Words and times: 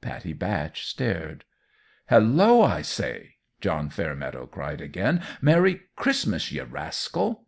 Pattie 0.00 0.32
Batch 0.32 0.84
stared. 0.84 1.44
"Hello, 2.08 2.60
I 2.62 2.82
say!" 2.82 3.36
John 3.60 3.88
Fairmeadow 3.88 4.46
cried, 4.48 4.80
again. 4.80 5.22
"Merry 5.40 5.82
Christmas, 5.94 6.50
ye 6.50 6.60
rascal!" 6.62 7.46